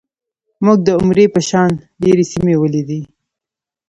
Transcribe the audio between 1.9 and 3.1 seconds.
ډېرې سیمې ولیدې.